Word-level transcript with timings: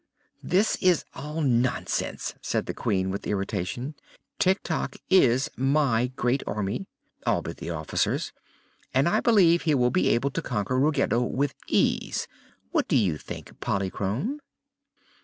"This 0.41 0.77
is 0.77 1.05
all 1.13 1.41
nonsense," 1.41 2.33
said 2.41 2.65
the 2.65 2.73
Queen, 2.73 3.11
with 3.11 3.27
irritation. 3.27 3.93
"Tik 4.39 4.63
Tok 4.63 4.95
is 5.11 5.47
my 5.55 6.07
great 6.15 6.41
Army 6.47 6.87
all 7.27 7.43
but 7.43 7.57
the 7.57 7.69
officers 7.69 8.33
and 8.95 9.07
I 9.07 9.19
believe 9.19 9.61
he 9.61 9.75
will 9.75 9.91
be 9.91 10.09
able 10.09 10.31
to 10.31 10.41
conquer 10.41 10.79
Ruggedo 10.79 11.21
with 11.21 11.53
ease. 11.67 12.27
What 12.71 12.87
do 12.87 12.95
you 12.95 13.19
think, 13.19 13.59
Polychrome?" 13.59 14.39